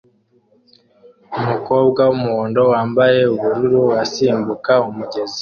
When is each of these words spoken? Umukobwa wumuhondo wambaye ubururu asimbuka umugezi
Umukobwa 1.39 2.01
wumuhondo 2.09 2.61
wambaye 2.71 3.19
ubururu 3.33 3.83
asimbuka 4.03 4.73
umugezi 4.89 5.39